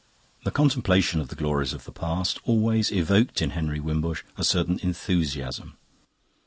[0.45, 4.79] The contemplation of the glories of the past always evoked in Henry Wimbush a certain
[4.81, 5.77] enthusiasm.